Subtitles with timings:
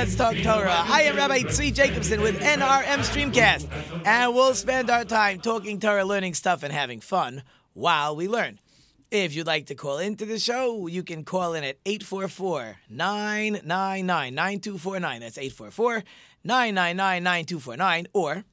[0.00, 0.82] Let's Talk Torah.
[0.86, 3.68] I am Rabbi Tzvi Jacobson with NRM Streamcast,
[4.06, 7.42] and we'll spend our time talking Torah, learning stuff, and having fun
[7.74, 8.60] while we learn.
[9.10, 14.34] If you'd like to call into the show, you can call in at 844 999
[14.34, 15.20] 9249.
[15.20, 16.02] That's 844
[16.44, 18.06] 999 9249.
[18.14, 18.44] Or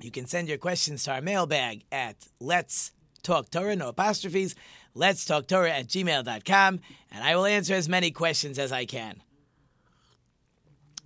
[0.00, 4.54] you can send your questions to our mailbag at Let's Talk Torah, no apostrophes,
[4.94, 9.23] Let's Talk Torah at gmail.com, and I will answer as many questions as I can.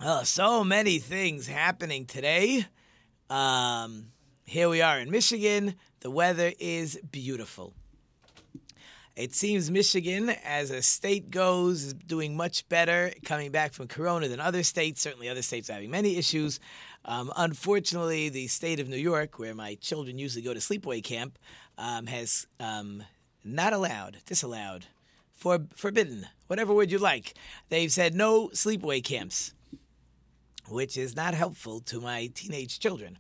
[0.01, 2.67] Oh, so many things happening today.
[3.29, 4.13] Um,
[4.45, 5.75] here we are in Michigan.
[6.01, 7.75] The weather is beautiful.
[9.17, 14.29] It seems Michigan, as a state goes, is doing much better coming back from Corona
[14.29, 15.01] than other states.
[15.01, 16.61] Certainly, other states are having many issues.
[17.05, 21.41] Um, unfortunately, the state of New York, where my children usually go to sleepaway camp,
[21.77, 23.03] um, has um,
[23.43, 24.87] not allowed, disallowed,
[25.33, 27.35] for, forbidden, whatever word you like.
[27.69, 29.55] They've said no sleepaway camps,
[30.71, 33.19] which is not helpful to my teenage children.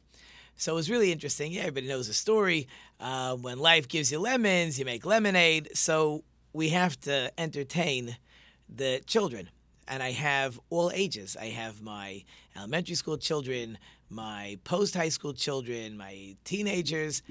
[0.56, 1.52] So it was really interesting.
[1.52, 2.66] Yeah, everybody knows the story.
[2.98, 5.70] Uh, when life gives you lemons, you make lemonade.
[5.74, 8.16] So we have to entertain
[8.68, 9.50] the children.
[9.86, 11.36] And I have all ages.
[11.40, 12.24] I have my
[12.56, 13.78] elementary school children,
[14.10, 17.22] my post high school children, my teenagers.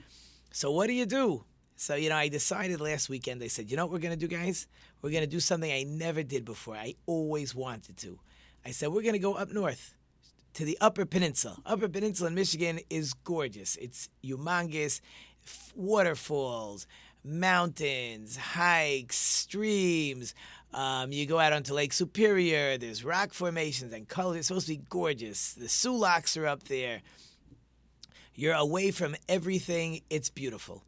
[0.52, 1.44] So what do you do?
[1.76, 4.28] So, you know, I decided last weekend, I said, you know what we're going to
[4.28, 4.68] do, guys?
[5.02, 6.76] We're going to do something I never did before.
[6.76, 8.20] I always wanted to.
[8.66, 9.97] I said, we're going to go up north
[10.58, 11.56] to the Upper Peninsula.
[11.68, 13.76] Upper Peninsula in Michigan is gorgeous.
[13.76, 15.02] It's humongous.
[15.76, 16.88] Waterfalls,
[17.24, 20.34] mountains, hikes, streams.
[20.74, 22.80] Um, you go out onto Lake Superior.
[22.80, 24.38] There's rock formations and colors.
[24.38, 25.54] It's supposed to be gorgeous.
[25.54, 27.04] The Soo Locks are up there.
[28.34, 30.02] You're away from everything.
[30.10, 30.84] It's beautiful.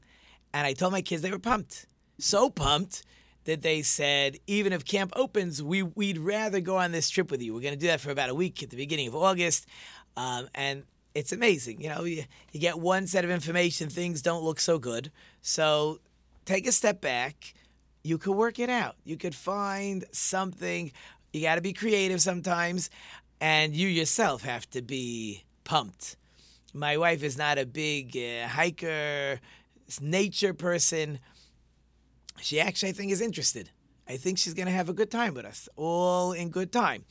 [0.51, 1.85] And I told my kids they were pumped.
[2.17, 3.03] So pumped
[3.45, 7.41] that they said, even if camp opens, we, we'd rather go on this trip with
[7.41, 7.53] you.
[7.53, 9.65] We're going to do that for about a week at the beginning of August.
[10.17, 10.83] Um, and
[11.15, 11.81] it's amazing.
[11.81, 15.11] You know, you, you get one set of information, things don't look so good.
[15.41, 15.99] So
[16.45, 17.53] take a step back.
[18.03, 18.95] You could work it out.
[19.03, 20.91] You could find something.
[21.33, 22.89] You got to be creative sometimes.
[23.41, 26.17] And you yourself have to be pumped.
[26.73, 29.39] My wife is not a big uh, hiker,
[30.01, 31.19] nature person.
[32.41, 33.69] She actually, I think, is interested.
[34.07, 37.05] I think she's going to have a good time with us, all in good time.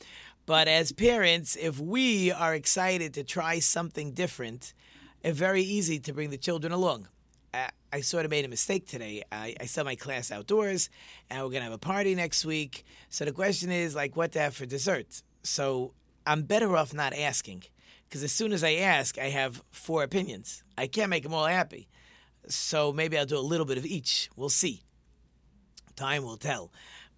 [0.45, 4.73] But as parents, if we are excited to try something different,
[5.23, 7.07] it's very easy to bring the children along.
[7.53, 9.23] I, I sort of made a mistake today.
[9.31, 10.89] I, I my class outdoors,
[11.29, 12.83] and we're going to have a party next week.
[13.09, 15.21] So the question is, like, what to have for dessert?
[15.43, 15.93] So
[16.25, 17.63] I'm better off not asking,
[18.07, 20.63] because as soon as I ask, I have four opinions.
[20.77, 21.87] I can't make them all happy.
[22.47, 24.29] So maybe I'll do a little bit of each.
[24.35, 24.83] We'll see.
[25.99, 26.71] Time will tell.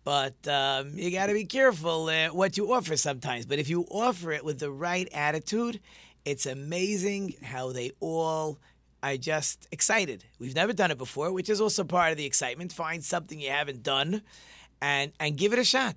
[0.03, 3.45] But um, you got to be careful uh, what you offer sometimes.
[3.45, 5.79] But if you offer it with the right attitude,
[6.25, 8.57] it's amazing how they all
[9.03, 10.25] are just excited.
[10.39, 12.73] We've never done it before, which is also part of the excitement.
[12.73, 14.23] Find something you haven't done,
[14.81, 15.95] and and give it a shot.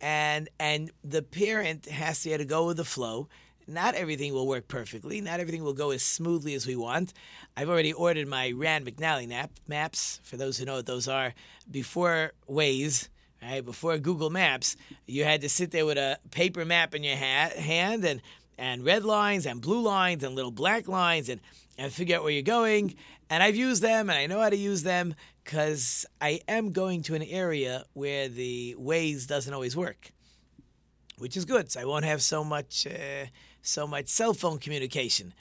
[0.00, 3.28] And and the parent has to, to go with the flow.
[3.70, 5.20] Not everything will work perfectly.
[5.20, 7.12] Not everything will go as smoothly as we want.
[7.56, 10.18] I've already ordered my Rand McNally map, maps.
[10.24, 11.34] For those who know what those are,
[11.70, 13.08] before Waze,
[13.40, 13.64] right?
[13.64, 14.76] Before Google Maps,
[15.06, 18.20] you had to sit there with a paper map in your ha- hand and
[18.58, 21.40] and red lines and blue lines and little black lines and
[21.78, 22.96] and figure out where you're going.
[23.30, 25.14] And I've used them and I know how to use them
[25.44, 30.10] because I am going to an area where the Waze doesn't always work,
[31.18, 31.70] which is good.
[31.70, 33.26] So I won't have so much uh,
[33.62, 35.34] so much cell phone communication.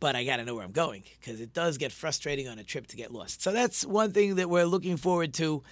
[0.00, 2.64] But I got to know where I'm going because it does get frustrating on a
[2.64, 3.42] trip to get lost.
[3.42, 5.62] So that's one thing that we're looking forward to.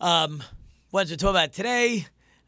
[0.00, 0.42] Um,
[0.90, 2.06] what to talk about today?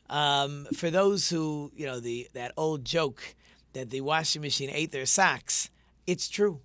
[0.08, 3.34] Um, for those who you know the that old joke
[3.72, 5.68] that the washing machine ate their socks,
[6.06, 6.60] it's true.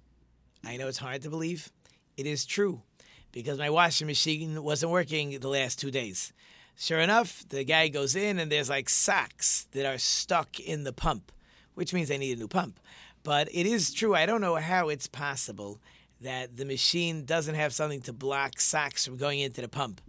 [0.63, 1.71] I know it's hard to believe.
[2.18, 2.83] It is true
[3.31, 6.33] because my washing machine wasn't working the last two days.
[6.77, 10.94] Sure enough, the guy goes in and there's like socks that are stuck in the
[10.94, 11.31] pump,
[11.75, 12.79] which means I need a new pump.
[13.23, 14.15] But it is true.
[14.15, 15.79] I don't know how it's possible
[16.21, 20.01] that the machine doesn't have something to block socks from going into the pump.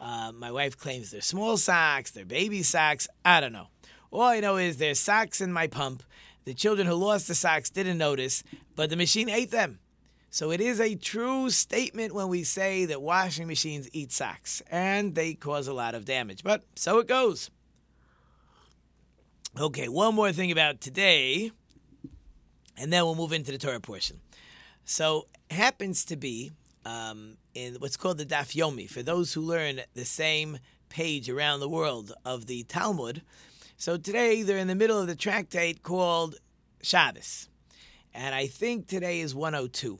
[0.00, 3.06] Uh, my wife claims they're small socks, they're baby socks.
[3.24, 3.68] I don't know.
[4.10, 6.02] All I know is there's socks in my pump.
[6.44, 8.42] The children who lost the socks didn't notice,
[8.74, 9.78] but the machine ate them.
[10.30, 15.14] So it is a true statement when we say that washing machines eat socks, and
[15.14, 16.42] they cause a lot of damage.
[16.42, 17.50] But so it goes.
[19.60, 21.50] Okay, one more thing about today,
[22.78, 24.18] and then we'll move into the Torah portion.
[24.86, 26.52] So happens to be
[26.86, 30.58] um, in what's called the Daf Yomi for those who learn the same
[30.88, 33.20] page around the world of the Talmud.
[33.76, 36.36] So today they're in the middle of the tractate called
[36.80, 37.50] Shabbos,
[38.14, 39.98] and I think today is 102.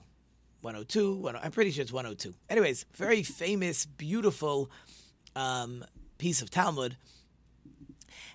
[0.62, 1.22] 102.
[1.26, 2.34] 10, I'm pretty sure it's 102.
[2.48, 4.70] Anyways, very famous, beautiful
[5.37, 5.84] um,
[6.16, 6.96] piece of Talmud,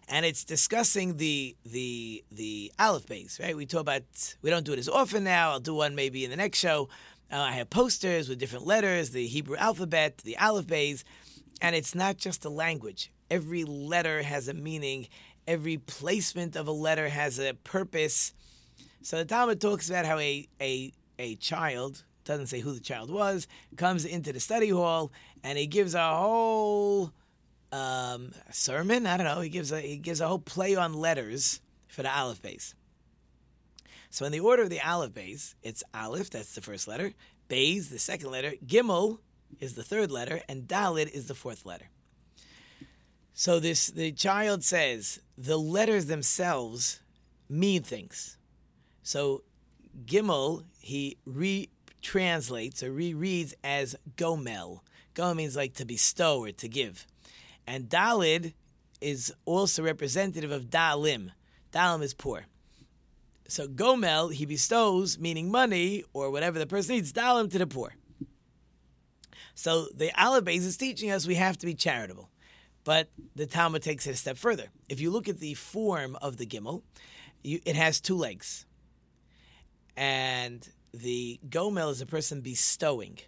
[0.07, 3.41] and it's discussing the the the aleph beis.
[3.41, 3.55] Right?
[3.55, 4.03] We talk about.
[4.41, 5.51] We don't do it as often now.
[5.51, 6.89] I'll do one maybe in the next show.
[7.31, 11.03] Uh, I have posters with different letters, the Hebrew alphabet, the aleph beis,
[11.61, 13.11] and it's not just a language.
[13.29, 15.07] Every letter has a meaning.
[15.45, 18.33] Every placement of a letter has a purpose.
[19.01, 23.09] So the Talmud talks about how a a a child doesn't say who the child
[23.09, 25.11] was, comes into the study hall
[25.43, 27.11] and he gives a whole
[27.71, 29.05] um, sermon.
[29.05, 29.41] I don't know.
[29.41, 32.73] He gives a he gives a whole play on letters for the aleph beis.
[34.09, 37.13] So in the order of the aleph beis, it's aleph, that's the first letter,
[37.49, 39.19] Beis, the second letter, gimel
[39.59, 41.89] is the third letter, and dalid is the fourth letter.
[43.33, 47.01] So this the child says the letters themselves
[47.49, 48.37] mean things.
[49.03, 49.43] So
[50.05, 51.69] gimel he re
[52.01, 54.81] translates or rereads as gomel.
[55.13, 57.05] Gomel means like to bestow or to give.
[57.67, 58.53] And dalid
[59.01, 61.31] is also representative of dalim.
[61.73, 62.45] Dalim is poor.
[63.49, 67.93] So gomel, he bestows, meaning money or whatever the person needs, dalim to the poor.
[69.53, 72.29] So the aleph beis is teaching us we have to be charitable.
[72.83, 74.67] But the Talmud takes it a step further.
[74.87, 76.83] If you look at the form of the gimel,
[77.43, 78.65] you, it has two legs.
[79.97, 83.19] And the gomel is a person bestowing.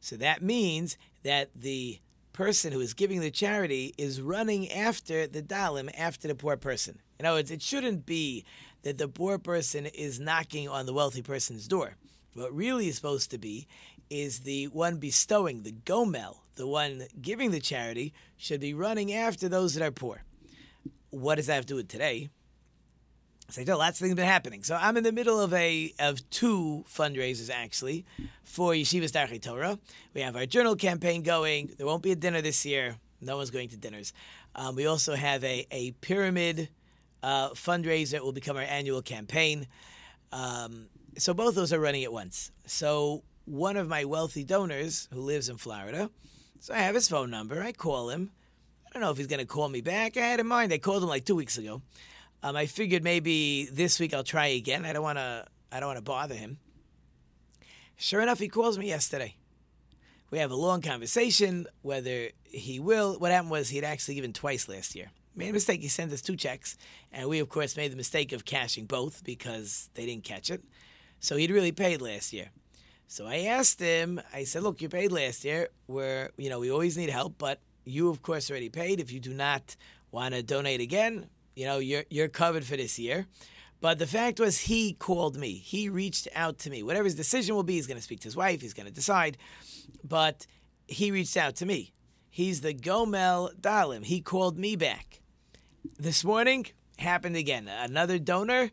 [0.00, 1.98] So that means that the
[2.32, 6.98] person who is giving the charity is running after the dalim, after the poor person.
[7.18, 8.44] In other words, it shouldn't be
[8.82, 11.96] that the poor person is knocking on the wealthy person's door.
[12.34, 13.66] What really is supposed to be
[14.10, 19.48] is the one bestowing, the gomel, the one giving the charity, should be running after
[19.48, 20.24] those that are poor.
[21.10, 22.30] What does that have to do with today?
[23.48, 24.62] So I lots of things been happening.
[24.62, 28.06] So I'm in the middle of a of two fundraisers actually
[28.44, 29.78] for Yeshivas Darchei Torah.
[30.14, 31.70] We have our journal campaign going.
[31.76, 32.96] There won't be a dinner this year.
[33.20, 34.12] No one's going to dinners.
[34.54, 36.68] Um, we also have a a pyramid
[37.22, 38.14] uh, fundraiser.
[38.14, 39.66] It will become our annual campaign.
[40.32, 40.86] Um,
[41.18, 42.50] so both those are running at once.
[42.66, 46.10] So one of my wealthy donors who lives in Florida,
[46.60, 47.62] so I have his phone number.
[47.62, 48.30] I call him.
[48.86, 50.16] I don't know if he's going to call me back.
[50.16, 50.72] I had in mind.
[50.72, 51.82] I called him like two weeks ago.
[52.42, 54.84] Um, I figured maybe this week I'll try again.
[54.84, 55.46] I don't want to.
[55.70, 56.58] I don't want to bother him.
[57.96, 59.36] Sure enough, he calls me yesterday.
[60.30, 63.18] We have a long conversation whether he will.
[63.18, 65.10] What happened was he'd actually given twice last year.
[65.36, 65.80] Made a mistake.
[65.80, 66.76] He sent us two checks,
[67.12, 70.62] and we of course made the mistake of cashing both because they didn't catch it.
[71.20, 72.50] So he'd really paid last year.
[73.06, 74.20] So I asked him.
[74.32, 75.68] I said, "Look, you paid last year.
[75.86, 79.00] Where you know we always need help, but you of course already paid.
[79.00, 79.76] If you do not
[80.10, 83.26] want to donate again, you know, you're you're covered for this year.
[83.80, 85.54] But the fact was, he called me.
[85.54, 86.84] He reached out to me.
[86.84, 88.60] Whatever his decision will be, he's going to speak to his wife.
[88.60, 89.36] He's going to decide.
[90.04, 90.46] But
[90.86, 91.92] he reached out to me.
[92.30, 94.04] He's the Gomel Dalim.
[94.04, 95.20] He called me back.
[95.98, 96.66] This morning
[96.96, 97.68] happened again.
[97.68, 98.70] Another donor.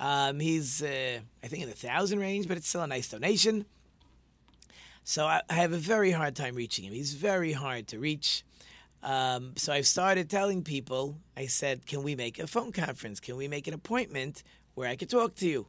[0.00, 3.64] Um, he's, uh, I think, in the thousand range, but it's still a nice donation.
[5.04, 6.92] So I, I have a very hard time reaching him.
[6.92, 8.44] He's very hard to reach.
[9.02, 13.20] Um, so I've started telling people, I said, can we make a phone conference?
[13.20, 14.42] Can we make an appointment
[14.74, 15.66] where I could talk to you?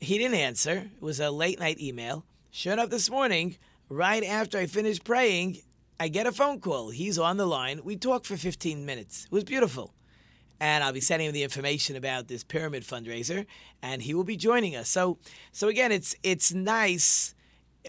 [0.00, 0.90] He didn't answer.
[0.96, 2.24] It was a late night email.
[2.50, 3.56] Showed up this morning,
[3.88, 5.58] right after I finished praying,
[6.00, 6.90] I get a phone call.
[6.90, 7.80] He's on the line.
[7.84, 9.26] We talked for 15 minutes.
[9.26, 9.94] It was beautiful.
[10.58, 13.46] And I'll be sending him the information about this pyramid fundraiser,
[13.82, 14.88] and he will be joining us.
[14.88, 15.18] So,
[15.50, 17.34] so again, it's it's nice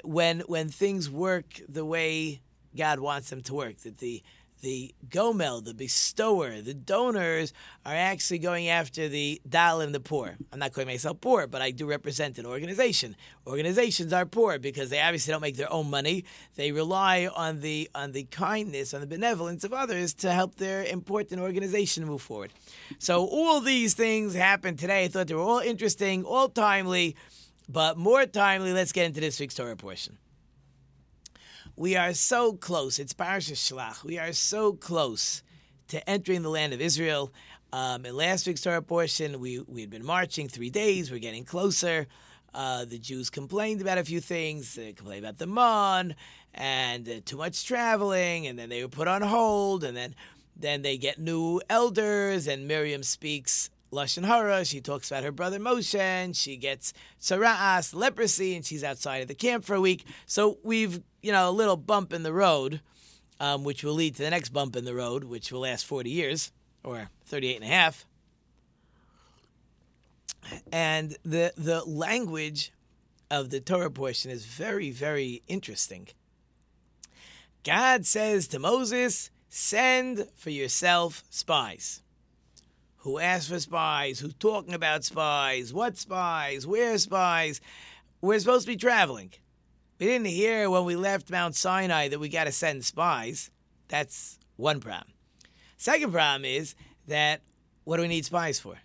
[0.04, 2.42] when when things work the way
[2.76, 3.78] God wants them to work.
[3.80, 4.24] That the
[4.64, 7.52] the gomel, the bestower, the donors
[7.86, 10.38] are actually going after the dalim, the poor.
[10.54, 13.18] I'm not calling myself poor, but I do represent an organization.
[13.46, 16.24] Organizations are poor because they obviously don't make their own money.
[16.56, 20.86] They rely on the on the kindness, on the benevolence of others to help their
[20.86, 22.54] important organization move forward.
[23.00, 25.04] So all these things happened today.
[25.04, 27.18] I thought they were all interesting, all timely,
[27.68, 28.72] but more timely.
[28.72, 30.18] Let's get into this week's Torah portion.
[31.76, 33.00] We are so close.
[33.00, 34.04] It's Parashas Shlach.
[34.04, 35.42] We are so close
[35.88, 37.34] to entering the land of Israel.
[37.72, 41.10] Um, in last week's Torah portion, we, we had been marching three days.
[41.10, 42.06] We're getting closer.
[42.54, 44.76] Uh, the Jews complained about a few things.
[44.76, 46.14] They complained about the mon
[46.54, 50.14] and uh, too much traveling, and then they were put on hold, and then
[50.56, 54.66] then they get new elders, and Miriam speaks lashon hara.
[54.66, 59.28] She talks about her brother Moshe, and she gets tzara'as, leprosy, and she's outside of
[59.28, 60.06] the camp for a week.
[60.26, 62.82] So we've you know a little bump in the road,
[63.40, 66.10] um, which will lead to the next bump in the road, which will last forty
[66.10, 66.52] years
[66.84, 68.06] or 38 and a half.
[70.72, 72.72] And the the language
[73.32, 76.10] of the Torah portion is very, very interesting.
[77.64, 82.03] God says to Moses, Send for yourself spies.
[83.04, 84.20] Who asked for spies?
[84.22, 85.74] Who's talking about spies?
[85.74, 86.66] What spies?
[86.66, 87.60] Where spies?
[88.22, 89.34] We're supposed to be traveling.
[90.00, 93.52] We didn't hear when we left Mount Sinai that we got to send spies.
[93.90, 95.12] That's one problem.
[95.76, 96.76] Second problem is
[97.08, 97.42] that
[97.84, 98.78] what do we need spies for?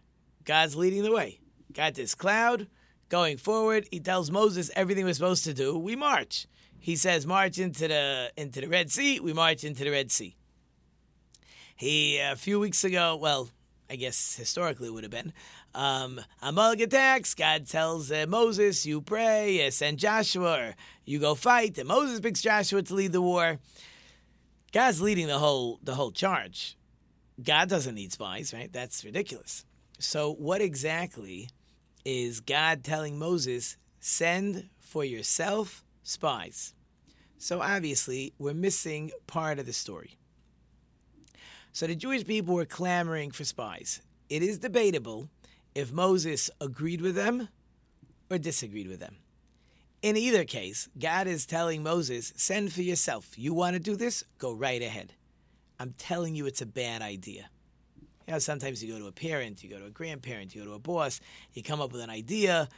[0.45, 1.39] God's leading the way.
[1.73, 2.67] Got this cloud
[3.09, 3.87] going forward.
[3.93, 5.79] He tells Moses everything we're supposed to do.
[5.79, 6.49] We march.
[6.81, 9.21] He says, march into the into the Red Sea.
[9.21, 10.35] We march into the Red Sea.
[11.77, 13.51] He a few weeks ago, well,
[13.91, 15.33] I guess historically it would have been.
[15.75, 17.35] Um, Amalek attacks.
[17.35, 22.43] God tells uh, Moses, "You pray, uh, send Joshua, you go fight." And Moses picks
[22.43, 23.59] Joshua to lead the war.
[24.73, 26.77] God's leading the whole the whole charge.
[27.43, 28.73] God doesn't need spies, right?
[28.73, 29.65] That's ridiculous.
[29.99, 31.49] So, what exactly
[32.05, 36.75] is God telling Moses, send for yourself spies?
[37.39, 40.17] So, obviously, we're missing part of the story.
[41.79, 44.03] So, the Jewish people were clamoring for spies.
[44.29, 45.29] It is debatable
[45.77, 47.51] if Moses agreed with them
[48.29, 49.15] or disagreed with them.
[50.03, 53.39] In either case, God is telling Moses, send for yourself.
[53.39, 54.25] You want to do this?
[54.39, 55.13] Go right ahead.
[55.79, 57.49] I'm telling you, it's a bad idea.
[58.27, 60.71] You know, sometimes you go to a parent, you go to a grandparent, you go
[60.71, 61.21] to a boss,
[61.53, 62.69] you come up with an idea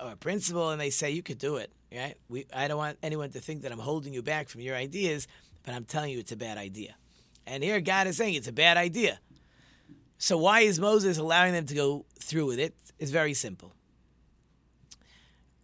[0.00, 1.72] or a principle, and they say you could do it.
[1.92, 2.14] Right?
[2.28, 5.26] We, I don't want anyone to think that I'm holding you back from your ideas,
[5.64, 6.94] but I'm telling you it's a bad idea.
[7.46, 9.20] And here God is saying it's a bad idea.
[10.18, 12.74] So why is Moses allowing them to go through with it?
[12.98, 13.74] It's very simple.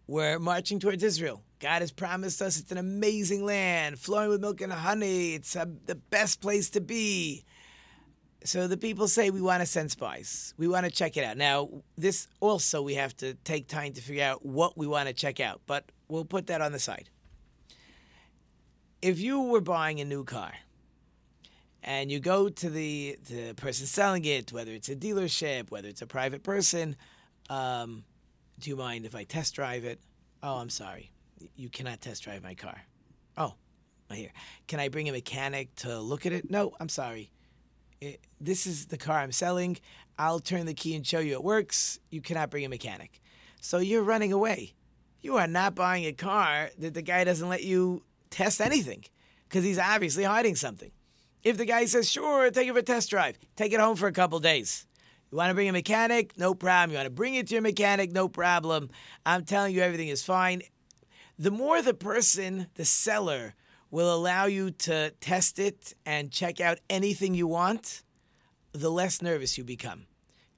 [0.07, 1.41] We're marching towards Israel.
[1.59, 5.35] God has promised us it's an amazing land, flowing with milk and honey.
[5.35, 7.45] It's a, the best place to be.
[8.43, 10.53] So the people say we want to send spies.
[10.57, 11.37] We want to check it out.
[11.37, 15.13] Now, this also we have to take time to figure out what we want to
[15.13, 17.09] check out, but we'll put that on the side.
[19.01, 20.53] If you were buying a new car
[21.83, 26.01] and you go to the the person selling it, whether it's a dealership, whether it's
[26.01, 26.95] a private person,
[27.49, 28.03] um,
[28.59, 29.99] do you mind if I test drive it?
[30.43, 31.11] Oh, I'm sorry.
[31.55, 32.79] You cannot test drive my car.
[33.37, 33.55] Oh,
[34.11, 34.31] here.
[34.67, 36.49] Can I bring a mechanic to look at it?
[36.49, 37.31] No, I'm sorry.
[37.99, 39.77] It, this is the car I'm selling.
[40.17, 41.99] I'll turn the key and show you it works.
[42.09, 43.21] You cannot bring a mechanic.
[43.59, 44.73] So you're running away.
[45.21, 49.03] You are not buying a car that the guy doesn't let you test anything
[49.47, 50.91] because he's obviously hiding something.
[51.43, 54.07] If the guy says, sure, take it for a test drive, take it home for
[54.07, 54.85] a couple days.
[55.31, 56.37] You want to bring a mechanic?
[56.37, 56.91] No problem.
[56.91, 58.11] You want to bring it to your mechanic?
[58.11, 58.89] No problem.
[59.25, 60.61] I'm telling you, everything is fine.
[61.39, 63.55] The more the person, the seller,
[63.89, 68.03] will allow you to test it and check out anything you want,
[68.73, 70.05] the less nervous you become.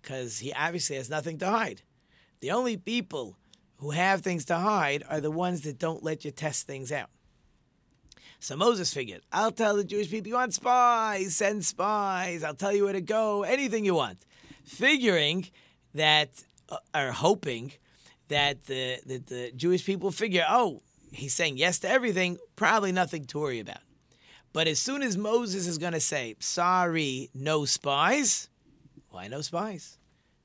[0.02, 1.82] Because he obviously has nothing to hide.
[2.42, 3.38] The only people
[3.78, 7.10] who have things to hide are the ones that don't let you test things out.
[8.44, 12.74] So Moses figured, I'll tell the Jewish people, you want spies, send spies, I'll tell
[12.74, 14.18] you where to go, anything you want
[14.66, 15.48] figuring
[15.94, 16.30] that,
[16.68, 17.72] uh, or hoping
[18.28, 20.82] that the, that the Jewish people figure, oh,
[21.14, 23.82] he's saying yes to everything, probably nothing to worry about.
[24.52, 28.50] But as soon as Moses is going to say, sorry, no spies,
[29.10, 29.98] why no spies?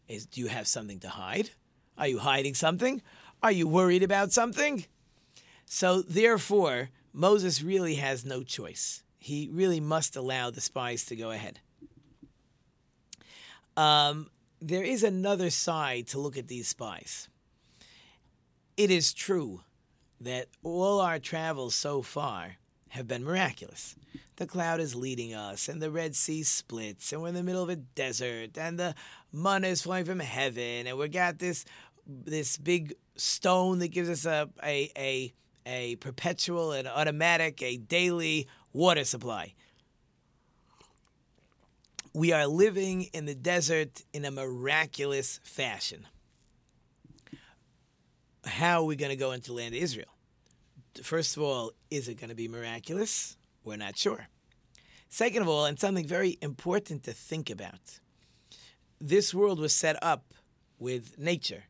[0.06, 1.50] Is, do you have something to hide?
[1.98, 3.02] Are you hiding something?
[3.42, 4.86] Are you worried about something?
[5.66, 9.02] So, therefore, Moses really has no choice.
[9.18, 11.60] He really must allow the spies to go ahead.
[13.76, 17.28] Um, there is another side to look at these spies.
[18.76, 19.62] It is true
[20.20, 22.56] that all our travels so far
[22.88, 23.96] have been miraculous.
[24.36, 27.62] The cloud is leading us, and the Red Sea splits, and we're in the middle
[27.62, 28.94] of a desert, and the
[29.32, 31.64] manna is flowing from heaven, and we got this
[32.06, 35.32] this big stone that gives us a a a,
[35.68, 39.54] a perpetual and automatic, a daily water supply
[42.18, 46.06] we are living in the desert in a miraculous fashion.
[48.44, 50.08] How are we going to go into land of Israel?
[51.00, 53.36] First of all, is it going to be miraculous?
[53.62, 54.26] We're not sure.
[55.08, 58.00] Second of all, and something very important to think about
[59.00, 60.34] this world was set up
[60.80, 61.64] with nature.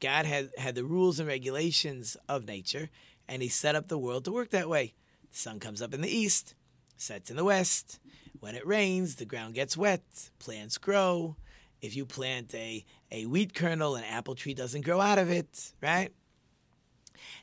[0.00, 2.90] God had, had the rules and regulations of nature,
[3.28, 4.94] and He set up the world to work that way.
[5.30, 6.54] The sun comes up in the east,
[6.96, 7.98] sets in the west.
[8.40, 10.02] When it rains, the ground gets wet,
[10.38, 11.36] plants grow.
[11.80, 15.72] If you plant a, a wheat kernel, an apple tree doesn't grow out of it,
[15.82, 16.12] right?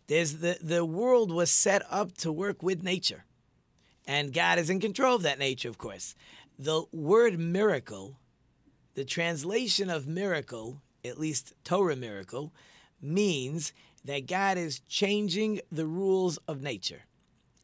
[0.08, 3.26] There's the, the world was set up to work with nature.
[4.06, 6.16] And God is in control of that nature, of course.
[6.60, 8.20] The word miracle,
[8.96, 12.54] the translation of miracle, at least Torah miracle,
[13.02, 13.74] means
[14.06, 17.04] that God is changing the rules of nature.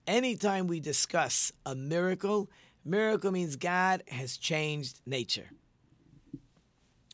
[0.07, 2.49] Anytime we discuss a miracle,
[2.85, 5.49] miracle means God has changed nature.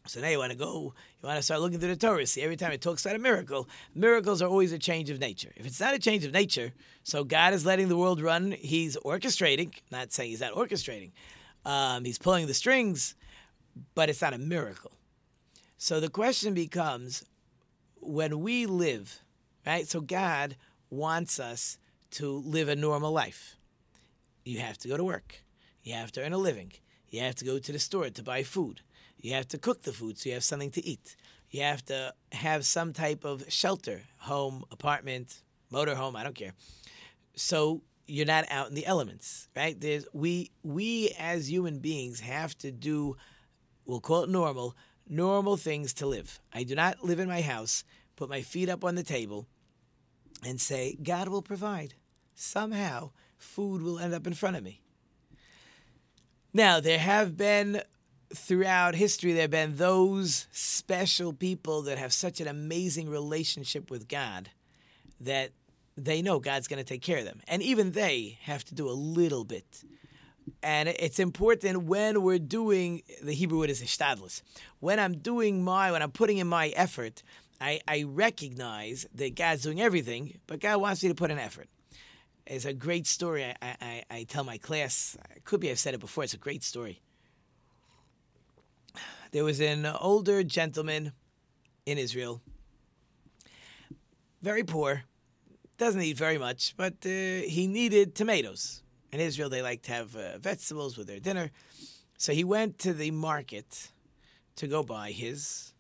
[0.08, 2.28] So now you want to go, you want to start looking through the Torah.
[2.28, 5.52] See, every time it talks about a miracle, miracles are always a change of nature.
[5.56, 8.98] If it's not a change of nature, so God is letting the world run, He's
[8.98, 11.12] orchestrating, not saying He's not orchestrating,
[11.66, 13.16] um, He's pulling the strings,
[13.96, 14.95] but it's not a miracle.
[15.86, 17.24] So the question becomes
[17.98, 19.20] when we live,
[19.68, 19.88] right?
[19.88, 20.56] So God
[20.90, 21.78] wants us
[22.18, 23.56] to live a normal life.
[24.44, 25.44] You have to go to work,
[25.84, 26.72] you have to earn a living,
[27.10, 28.82] you have to go to the store to buy food.
[29.20, 31.16] You have to cook the food so you have something to eat.
[31.52, 36.54] You have to have some type of shelter, home, apartment, motorhome, I don't care.
[37.36, 39.80] So you're not out in the elements, right?
[39.80, 43.18] There's we we as human beings have to do
[43.86, 44.76] we'll call it normal,
[45.08, 46.40] normal things to live.
[46.54, 47.84] I do not live in my house,
[48.16, 49.48] put my feet up on the table
[50.44, 51.94] and say, God will provide.
[52.34, 54.82] Somehow food will end up in front of me.
[56.54, 57.82] Now, there have been
[58.34, 64.08] throughout history, there have been those special people that have such an amazing relationship with
[64.08, 64.50] God
[65.20, 65.52] that
[65.98, 67.42] they know God's going to take care of them.
[67.48, 69.84] And even they have to do a little bit.
[70.62, 74.42] And it's important when we're doing, the Hebrew word is ishtadlus.
[74.80, 77.24] When I'm doing my, when I'm putting in my effort,
[77.60, 81.68] I, I recognize that God's doing everything, but God wants me to put an effort.
[82.46, 85.18] It's a great story I, I, I tell my class.
[85.46, 86.24] Could be I've said it before.
[86.24, 87.02] It's a great story
[89.36, 91.12] there was an older gentleman
[91.86, 92.42] in Israel,
[94.42, 95.04] very poor,
[95.78, 98.82] doesn't eat very much, but uh, he needed tomatoes.
[99.16, 101.50] In Israel, they like to have uh, vegetables with their dinner.
[102.18, 103.92] So he went to the market
[104.58, 105.72] to go buy his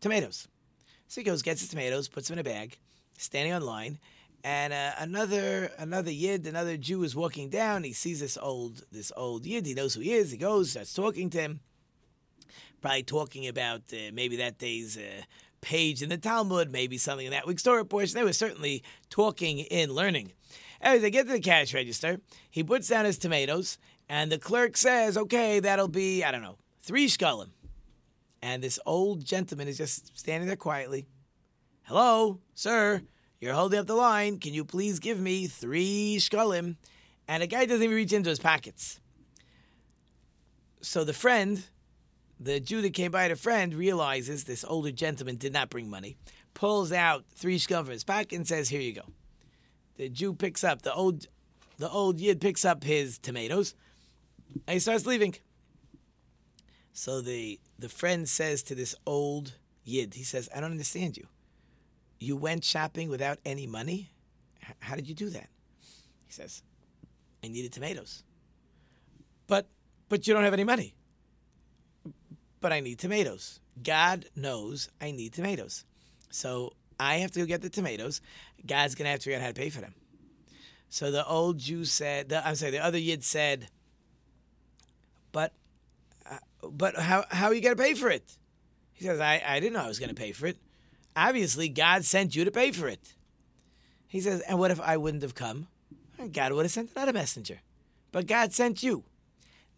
[0.00, 0.46] tomatoes.
[1.08, 2.78] So he goes, gets his tomatoes, puts them in a bag,
[3.18, 3.98] standing on line,
[4.44, 7.82] and uh, another another yid, another Jew is walking down.
[7.82, 9.66] He sees this old this old yid.
[9.66, 10.30] He knows who he is.
[10.30, 11.60] He goes, starts talking to him
[12.80, 15.22] probably talking about uh, maybe that day's uh,
[15.62, 18.14] page in the Talmud, maybe something in that week's Torah portion.
[18.14, 20.30] They were certainly talking in learning.
[20.84, 22.20] As they get to the cash register,
[22.50, 26.58] he puts down his tomatoes, and the clerk says, okay, that'll be, I don't know,
[26.82, 27.48] three shkalim.
[28.42, 31.06] And this old gentleman is just standing there quietly.
[31.84, 33.00] Hello, sir,
[33.40, 34.38] you're holding up the line.
[34.38, 36.76] Can you please give me three shkalim?
[37.26, 39.00] And the guy doesn't even reach into his pockets.
[40.82, 41.64] So the friend
[42.38, 46.16] the Jew that came by a friend realizes this older gentleman did not bring money,
[46.52, 49.04] pulls out three shkam from his pocket and says, "Here you go."
[49.96, 51.26] The Jew picks up the old,
[51.78, 53.74] the old yid picks up his tomatoes,
[54.66, 55.34] and he starts leaving.
[56.92, 59.54] So the the friend says to this old
[59.84, 61.26] yid, he says, "I don't understand you.
[62.18, 64.10] You went shopping without any money.
[64.62, 65.48] H- how did you do that?"
[66.26, 66.62] He says,
[67.42, 68.22] "I needed tomatoes."
[69.46, 69.68] But
[70.08, 70.94] but you don't have any money
[72.64, 73.60] but I need tomatoes.
[73.82, 75.84] God knows I need tomatoes.
[76.30, 78.20] So I have to go get the tomatoes.
[78.66, 79.94] God's going to have to figure out how to pay for them.
[80.88, 83.68] So the old Jew said, the, I'm sorry, the other Yid said,
[85.32, 85.52] but,
[86.30, 86.38] uh,
[86.70, 88.36] but how, how are you going to pay for it?
[88.92, 90.56] He says, I, I didn't know I was going to pay for it.
[91.16, 93.14] Obviously, God sent you to pay for it.
[94.06, 95.66] He says, and what if I wouldn't have come?
[96.32, 97.60] God would have sent another messenger.
[98.12, 99.02] But God sent you.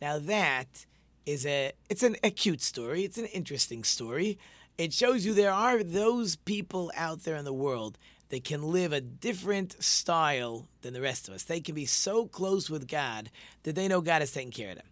[0.00, 0.84] Now that
[1.24, 3.04] is a it's an a cute story.
[3.04, 4.38] It's an interesting story.
[4.78, 8.92] It shows you there are those people out there in the world that can live
[8.92, 11.44] a different style than the rest of us.
[11.44, 13.30] They can be so close with God
[13.62, 14.86] that they know God is taking care of them.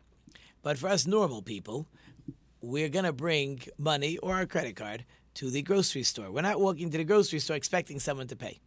[0.63, 1.87] But for us normal people,
[2.63, 6.31] we're going to bring money or our credit card to the grocery store.
[6.31, 8.61] We're not walking to the grocery store expecting someone to pay.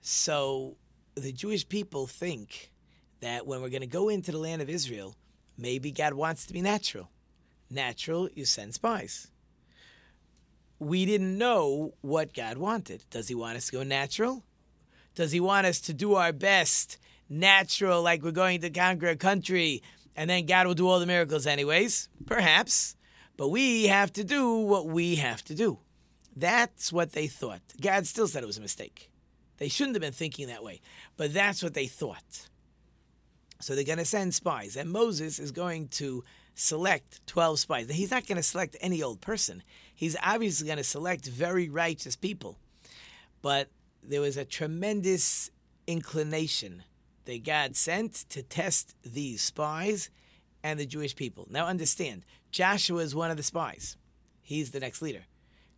[0.00, 0.76] So
[1.14, 2.72] the Jewish people think
[3.20, 5.14] that when we're going to go into the land of Israel,
[5.56, 7.10] maybe God wants to be natural.
[7.70, 9.30] Natural, you send spies.
[10.78, 13.04] We didn't know what God wanted.
[13.10, 14.44] Does He want us to go natural?
[15.14, 16.98] Does He want us to do our best
[17.28, 19.82] natural, like we're going to conquer a country
[20.16, 22.08] and then God will do all the miracles anyways.
[22.24, 22.96] Perhaps.
[23.36, 25.78] But we have to do what we have to do.
[26.34, 27.60] That's what they thought.
[27.80, 29.10] God still said it was a mistake.
[29.58, 30.80] They shouldn't have been thinking that way,
[31.16, 32.48] but that's what they thought.
[33.60, 36.24] So they're going to send spies, and Moses is going to
[36.56, 37.90] select 12 spies.
[37.90, 39.62] He's not going to select any old person.
[39.94, 42.58] He's obviously going to select very righteous people.
[43.42, 43.68] But
[44.02, 45.50] there was a tremendous
[45.86, 46.82] inclination
[47.26, 50.10] that God sent to test these spies
[50.64, 51.46] and the Jewish people.
[51.50, 53.96] Now, understand, Joshua is one of the spies.
[54.42, 55.24] He's the next leader.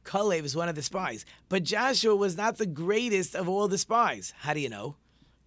[0.04, 1.26] Kalev is one of the spies.
[1.48, 4.32] But Joshua was not the greatest of all the spies.
[4.38, 4.96] How do you know?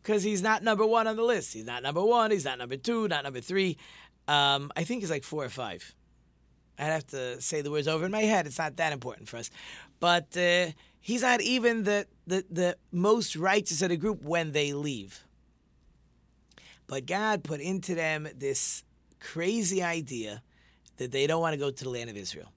[0.01, 1.53] Because he's not number one on the list.
[1.53, 2.31] He's not number one.
[2.31, 3.77] He's not number two, not number three.
[4.27, 5.95] Um, I think it's like four or five.
[6.79, 8.47] I'd have to say the words over in my head.
[8.47, 9.51] It's not that important for us.
[9.99, 10.67] But uh,
[10.99, 15.23] he's not even the, the, the most righteous of the group when they leave.
[16.87, 18.83] But God put into them this
[19.19, 20.41] crazy idea
[20.97, 22.51] that they don't want to go to the land of Israel.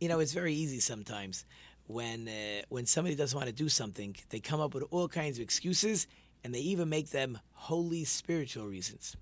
[0.00, 1.44] You know, it's very easy sometimes
[1.86, 5.38] when uh, when somebody doesn't want to do something, they come up with all kinds
[5.38, 6.06] of excuses,
[6.44, 9.16] and they even make them holy spiritual reasons.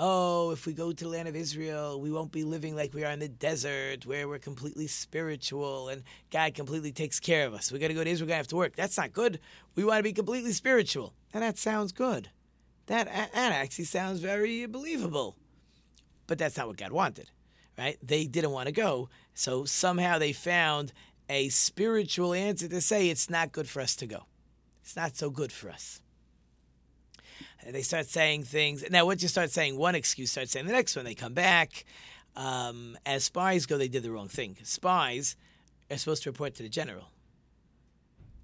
[0.00, 3.04] Oh, if we go to the land of Israel, we won't be living like we
[3.04, 7.72] are in the desert, where we're completely spiritual and God completely takes care of us.
[7.72, 8.76] We got to go to Israel, we got to have to work.
[8.76, 9.40] That's not good.
[9.74, 12.30] We want to be completely spiritual, and that sounds good.
[12.86, 15.36] That that actually sounds very believable,
[16.26, 17.30] but that's not what God wanted
[17.78, 17.96] right?
[18.02, 19.08] They didn't want to go.
[19.34, 20.92] So somehow they found
[21.30, 24.24] a spiritual answer to say it's not good for us to go.
[24.82, 26.00] It's not so good for us.
[27.68, 28.82] And they start saying things.
[28.90, 31.04] Now, once you start saying one excuse, start saying the next one.
[31.04, 31.84] They come back.
[32.34, 34.56] Um, as spies go, they did the wrong thing.
[34.62, 35.36] Spies
[35.90, 37.10] are supposed to report to the general.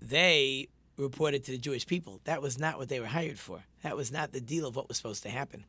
[0.02, 2.20] They reported to the Jewish people.
[2.24, 3.64] That was not what they were hired for.
[3.82, 5.64] That was not the deal of what was supposed to happen.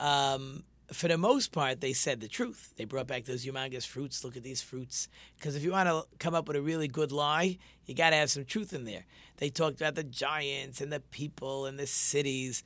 [0.00, 2.72] Um, for the most part, they said the truth.
[2.76, 4.22] They brought back those humongous fruits.
[4.22, 5.08] Look at these fruits.
[5.36, 8.16] Because if you want to come up with a really good lie, you got to
[8.16, 9.04] have some truth in there.
[9.38, 12.62] They talked about the giants and the people and the cities,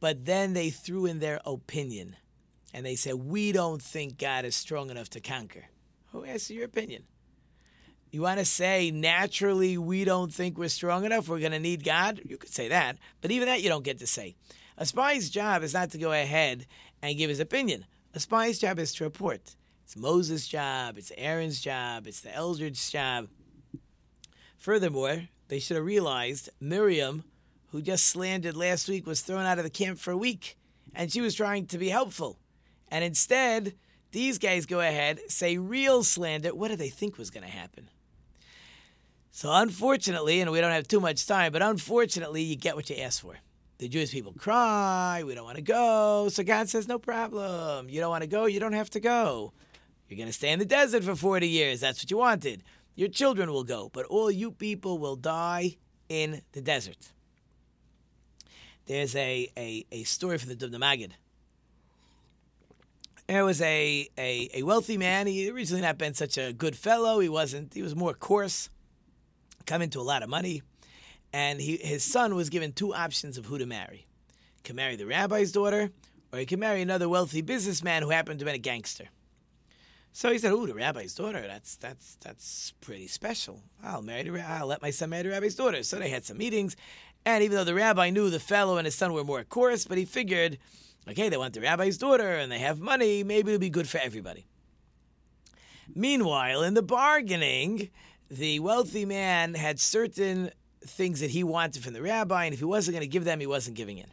[0.00, 2.16] but then they threw in their opinion.
[2.72, 5.66] And they said, We don't think God is strong enough to conquer.
[6.10, 7.04] Who asks your opinion?
[8.10, 11.84] You want to say naturally we don't think we're strong enough, we're going to need
[11.84, 12.20] God?
[12.24, 14.36] You could say that, but even that you don't get to say.
[14.76, 16.66] A spy's job is not to go ahead
[17.00, 17.86] and give his opinion.
[18.12, 19.54] A spy's job is to report.
[19.84, 23.28] It's Moses' job, it's Aaron's job, it's the elders' job.
[24.56, 27.24] Furthermore, they should have realized Miriam,
[27.70, 30.56] who just slandered last week, was thrown out of the camp for a week,
[30.94, 32.38] and she was trying to be helpful.
[32.88, 33.74] And instead,
[34.10, 36.54] these guys go ahead, say real slander.
[36.54, 37.90] What do they think was going to happen?
[39.30, 42.96] So, unfortunately, and we don't have too much time, but unfortunately, you get what you
[42.96, 43.36] ask for.
[43.78, 46.28] The Jewish people cry, we don't want to go.
[46.30, 47.88] So God says, no problem.
[47.88, 49.52] You don't want to go, you don't have to go.
[50.08, 51.80] You're going to stay in the desert for 40 years.
[51.80, 52.62] That's what you wanted.
[52.94, 55.76] Your children will go, but all you people will die
[56.08, 57.10] in the desert.
[58.86, 61.14] There's a, a, a story from the Dubno Maggid.
[63.26, 65.26] There was a, a, a wealthy man.
[65.26, 67.20] He originally not been such a good fellow.
[67.20, 67.72] He wasn't.
[67.72, 68.68] He was more coarse,
[69.64, 70.62] come into a lot of money
[71.34, 74.06] and he, his son was given two options of who to marry.
[74.54, 75.90] He could marry the rabbi's daughter,
[76.32, 79.08] or he could marry another wealthy businessman who happened to be a gangster.
[80.12, 81.42] So he said, "Oh, the rabbi's daughter.
[81.44, 83.60] That's that's that's pretty special.
[83.82, 84.48] I'll marry the.
[84.48, 86.76] I'll let my son marry the rabbi's daughter." So they had some meetings,
[87.26, 89.98] and even though the rabbi knew the fellow and his son were more coarse, but
[89.98, 90.58] he figured,
[91.08, 93.24] okay, they want the rabbi's daughter and they have money.
[93.24, 94.46] Maybe it'll be good for everybody.
[95.92, 97.90] Meanwhile, in the bargaining,
[98.30, 100.52] the wealthy man had certain
[100.86, 103.40] things that he wanted from the rabbi, and if he wasn't going to give them,
[103.40, 104.08] he wasn't giving in.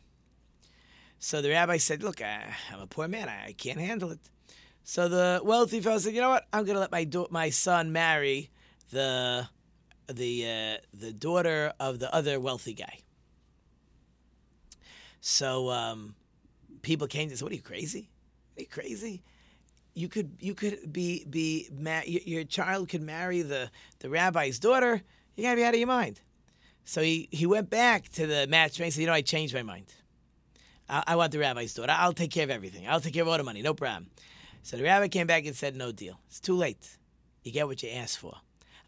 [1.20, 3.30] So the rabbi said, Look, I, am a poor man.
[3.30, 4.20] I, I, can't handle it.
[4.84, 6.48] So the wealthy fellow said, You know what?
[6.52, 8.50] I'm going to let my, do- my son marry
[8.90, 9.48] the,
[10.08, 13.02] the, uh, the daughter of the other wealthy guy.
[15.20, 16.16] So um,
[16.82, 18.10] people came to say, What are you crazy?
[18.58, 19.22] Are you crazy?
[19.94, 25.02] You could you could be be ma- your child could marry the the rabbi's daughter.
[25.36, 26.22] You gotta be out of your mind.
[26.84, 29.64] So he, he went back to the matchmaker and said, You know, I changed my
[29.64, 29.94] mind.
[30.90, 31.94] I, I want the rabbi's daughter.
[31.96, 32.88] I'll take care of everything.
[32.88, 33.62] I'll take care of all the money.
[33.62, 34.08] No problem.
[34.64, 36.20] So the rabbi came back and said, No deal.
[36.28, 36.98] It's too late.
[37.44, 38.36] You get what you asked for.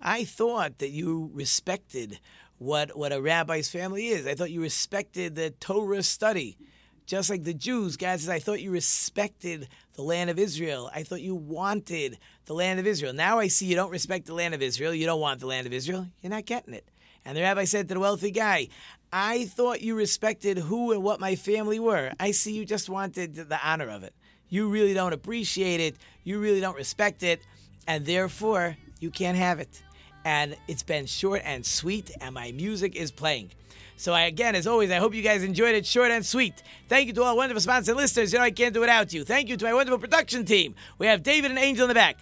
[0.02, 2.20] I thought that you respected
[2.58, 4.28] what, what a rabbi's family is.
[4.28, 6.58] I thought you respected the Torah study.
[7.06, 10.90] Just like the Jews, God says, I thought you respected the land of Israel.
[10.94, 13.14] I thought you wanted the land of Israel.
[13.14, 14.94] Now I see you don't respect the land of Israel.
[14.94, 16.08] You don't want the land of Israel.
[16.22, 16.88] You're not getting it.
[17.26, 18.68] And the rabbi said to the wealthy guy,
[19.12, 22.12] I thought you respected who and what my family were.
[22.20, 24.14] I see you just wanted the honor of it.
[24.50, 25.96] You really don't appreciate it.
[26.24, 27.42] You really don't respect it.
[27.88, 29.84] And therefore, you can't have it.
[30.26, 33.52] And it's been short and sweet, and my music is playing.
[33.98, 36.64] So, I, again, as always, I hope you guys enjoyed it short and sweet.
[36.88, 38.34] Thank you to all wonderful sponsors and listeners.
[38.34, 39.24] You know, I can't do without you.
[39.24, 40.76] Thank you to my wonderful production team.
[40.98, 42.18] We have David and Angel in the back.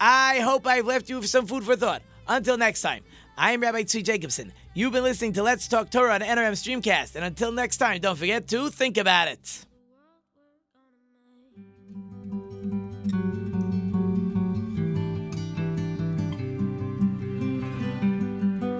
[0.00, 2.02] I hope I've left you with some food for thought.
[2.26, 3.02] Until next time,
[3.36, 4.52] I am Rabbi Tzvi Jacobson.
[4.74, 8.16] You've been listening to Let's Talk Torah on NRM Streamcast, and until next time, don't
[8.16, 9.66] forget to think about it.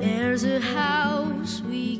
[0.01, 1.92] There's a house we